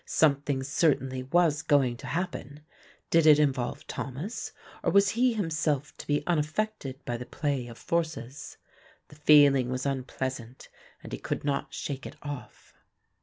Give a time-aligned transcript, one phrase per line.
[0.07, 2.61] Something certainly was going to happen;
[3.11, 7.77] did it involve Thomas, or was he himself to be unaffected by the play of
[7.77, 8.57] forces?
[9.09, 10.69] The feeling was unpleasant
[11.03, 12.73] and he could not shake it off.